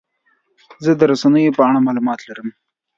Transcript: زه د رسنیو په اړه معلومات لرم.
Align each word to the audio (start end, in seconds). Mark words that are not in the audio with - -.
زه 0.83 0.91
د 0.99 1.01
رسنیو 1.11 1.55
په 1.57 1.61
اړه 1.67 1.79
معلومات 1.87 2.19
لرم. 2.27 2.49